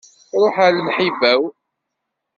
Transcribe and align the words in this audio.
Ruḥ 0.41 0.55
a 0.65 0.67
lemḥiba-w. 0.77 1.41